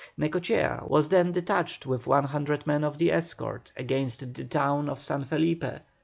Necochea 0.17 0.89
was 0.89 1.09
then 1.09 1.31
detached 1.31 1.85
with 1.85 2.07
100 2.07 2.65
men 2.65 2.83
of 2.83 2.97
the 2.97 3.11
escort 3.11 3.71
against 3.77 4.33
the 4.33 4.43
town 4.45 4.89
of 4.89 4.99
San 4.99 5.25
Felipe. 5.25 5.65